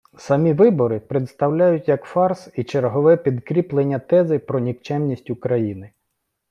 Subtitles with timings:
[0.17, 5.91] Самі вибори представляють як фарс і чергове підкріплення тези про нікчемність України.